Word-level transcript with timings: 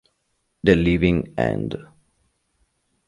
The 0.63 0.73
Living 0.73 1.35
End 1.37 1.75